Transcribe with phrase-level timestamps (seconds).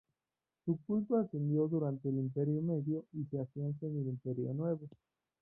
[0.65, 4.89] Su culto ascendió durante el Imperio Medio y se afianza en el Imperio Nuevo.